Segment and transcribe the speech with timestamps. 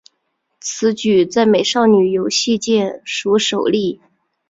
[0.59, 4.01] 此举在美少女游戏界属首例。